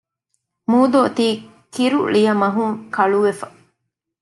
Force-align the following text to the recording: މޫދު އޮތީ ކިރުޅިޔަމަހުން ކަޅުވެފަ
މޫދު 0.69 0.97
އޮތީ 1.03 1.27
ކިރުޅިޔަމަހުން 1.73 2.75
ކަޅުވެފަ 2.95 3.47